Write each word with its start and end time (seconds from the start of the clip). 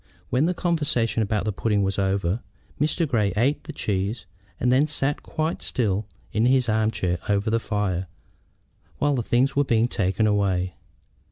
When 0.31 0.47
the 0.47 0.55
conversation 0.55 1.21
about 1.21 1.45
the 1.45 1.51
pudding 1.53 1.83
was 1.83 1.99
over 1.99 2.39
Mr. 2.79 3.07
Grey 3.07 3.33
ate 3.37 3.63
his 3.67 3.75
cheese, 3.75 4.25
and 4.59 4.71
then 4.71 4.87
sat 4.87 5.21
quite 5.21 5.61
still 5.61 6.07
in 6.33 6.47
his 6.47 6.67
arm 6.67 6.89
chair 6.89 7.19
over 7.29 7.51
the 7.51 7.59
fire 7.59 8.07
while 8.97 9.13
the 9.13 9.21
things 9.21 9.55
were 9.55 9.63
being 9.63 9.87
taken 9.87 10.25
away. 10.25 10.73